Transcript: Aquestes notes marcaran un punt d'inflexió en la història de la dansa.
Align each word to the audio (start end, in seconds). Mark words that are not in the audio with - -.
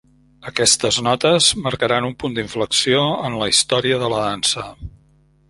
Aquestes 0.51 0.95
notes 1.07 1.49
marcaran 1.67 2.07
un 2.07 2.15
punt 2.23 2.39
d'inflexió 2.39 3.05
en 3.29 3.37
la 3.43 3.51
història 3.53 4.01
de 4.07 4.11
la 4.17 4.25
dansa. 4.27 4.67